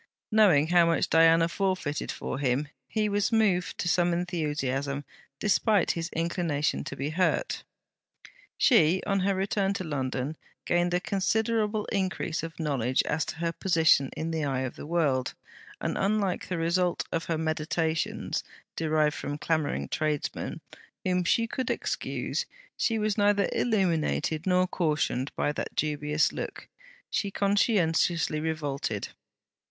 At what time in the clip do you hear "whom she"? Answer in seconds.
21.03-21.45